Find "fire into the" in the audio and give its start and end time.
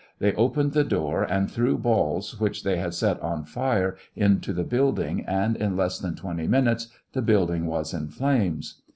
3.45-4.63